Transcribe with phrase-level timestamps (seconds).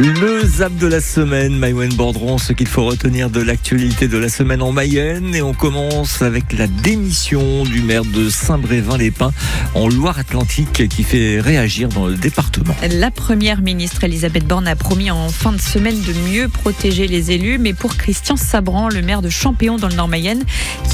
[0.00, 4.28] Le zap de la semaine, Maïwen Bordron, ce qu'il faut retenir de l'actualité de la
[4.28, 5.34] semaine en Mayenne.
[5.34, 9.32] Et on commence avec la démission du maire de Saint-Brévin-les-Pins
[9.74, 12.76] en Loire-Atlantique qui fait réagir dans le département.
[12.92, 17.32] La première ministre Elisabeth Borne a promis en fin de semaine de mieux protéger les
[17.32, 17.58] élus.
[17.58, 20.44] Mais pour Christian Sabran, le maire de Champéon dans le Nord-Mayenne,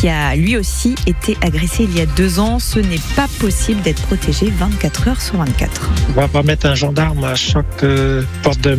[0.00, 3.82] qui a lui aussi été agressé il y a deux ans, ce n'est pas possible
[3.82, 5.90] d'être protégé 24 heures sur 24.
[6.08, 8.70] On va pas mettre un gendarme à chaque euh, porte de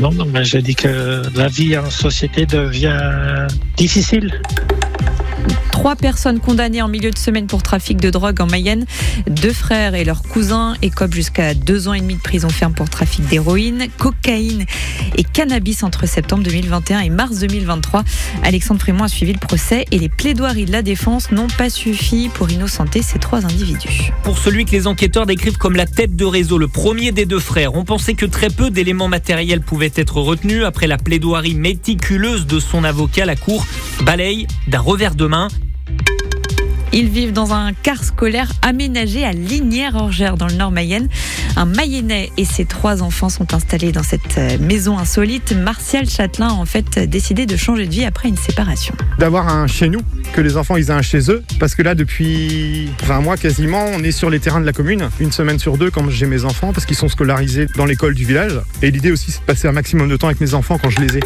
[0.00, 4.42] Non, non, mais je dis que la vie en société devient difficile.
[5.76, 8.86] Trois personnes condamnées en milieu de semaine pour trafic de drogue en Mayenne.
[9.28, 12.88] Deux frères et leurs cousins écopent jusqu'à deux ans et demi de prison ferme pour
[12.88, 14.64] trafic d'héroïne, cocaïne
[15.18, 18.04] et cannabis entre septembre 2021 et mars 2023.
[18.42, 22.30] Alexandre Frémont a suivi le procès et les plaidoiries de la défense n'ont pas suffi
[22.32, 24.12] pour innocenter ces trois individus.
[24.22, 27.38] Pour celui que les enquêteurs décrivent comme la tête de réseau, le premier des deux
[27.38, 32.46] frères, on pensait que très peu d'éléments matériels pouvaient être retenus après la plaidoirie méticuleuse
[32.46, 33.26] de son avocat.
[33.26, 33.66] La cour
[34.06, 35.48] balaye d'un revers de main
[36.96, 41.08] ils vivent dans un car scolaire aménagé à Lignières-Orgères dans le Nord Mayenne.
[41.54, 45.54] Un Mayennais et ses trois enfants sont installés dans cette euh, maison insolite.
[45.54, 48.94] Martial Châtelain a en fait décidé de changer de vie après une séparation.
[49.18, 50.00] D'avoir un chez nous,
[50.32, 53.84] que les enfants ils aient un chez eux, parce que là depuis 20 mois quasiment,
[53.94, 56.46] on est sur les terrains de la commune, une semaine sur deux quand j'ai mes
[56.46, 58.58] enfants, parce qu'ils sont scolarisés dans l'école du village.
[58.80, 61.00] Et l'idée aussi c'est de passer un maximum de temps avec mes enfants quand je
[61.00, 61.20] les ai.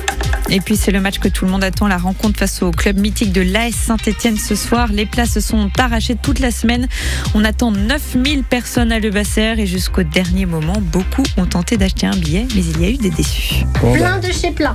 [0.52, 2.98] Et puis c'est le match que tout le monde attend, la rencontre face au club
[2.98, 4.88] mythique de l'AS Saint-Etienne ce soir.
[4.90, 6.86] Les places sont arrachées toute la semaine.
[7.34, 12.06] On attend 9000 personnes à Le Basser et jusqu'au dernier moment, beaucoup ont tenté d'acheter
[12.06, 13.64] un billet, mais il y a eu des déçus.
[13.74, 14.72] plein de chez plein.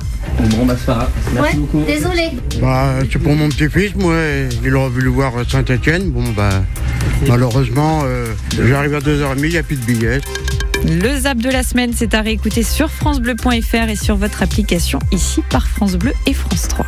[0.50, 1.10] Bon, bah, c'est pas grave.
[1.32, 1.84] Merci ouais, beaucoup.
[1.86, 2.30] Désolé.
[2.60, 4.14] Bah, c'est pour mon petit-fils, moi,
[4.64, 6.10] il aurait voulu voir Saint-Etienne.
[6.10, 6.62] Bon, bah,
[7.26, 8.26] malheureusement, euh,
[8.62, 10.20] j'arrive à 2h30, il n'y a plus de billets.
[10.84, 15.42] Le zap de la semaine, c'est à réécouter sur FranceBleu.fr et sur votre application ici
[15.50, 16.86] par France Bleu et France 3.